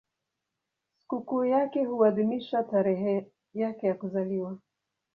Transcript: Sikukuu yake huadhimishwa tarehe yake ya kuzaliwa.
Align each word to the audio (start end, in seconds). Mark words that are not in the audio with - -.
Sikukuu 0.99 1.45
yake 1.45 1.85
huadhimishwa 1.85 2.63
tarehe 2.63 3.31
yake 3.53 3.87
ya 3.87 3.93
kuzaliwa. 3.95 4.57